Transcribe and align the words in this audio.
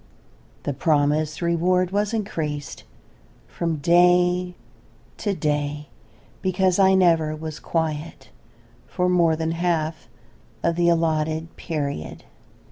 The 0.63 0.73
promised 0.73 1.43
reward 1.43 1.91
was 1.91 2.11
increased 2.11 2.85
from 3.47 3.75
day 3.75 4.55
to 5.17 5.35
day 5.35 5.89
because 6.41 6.79
I 6.79 6.95
never 6.95 7.35
was 7.35 7.59
quiet 7.59 8.31
for 8.87 9.07
more 9.07 9.35
than 9.35 9.51
half 9.51 10.07
of 10.63 10.75
the 10.75 10.89
allotted 10.89 11.55
period. 11.55 12.23